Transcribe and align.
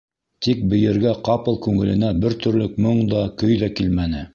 Тик 0.45 0.63
бейергә 0.71 1.11
ҡапыл 1.29 1.59
күңеленә 1.67 2.11
бер 2.25 2.39
төрлө 2.47 2.71
моң 2.87 3.07
да, 3.17 3.25
көй 3.45 3.65
ҙә 3.65 3.75
килмәне. 3.81 4.29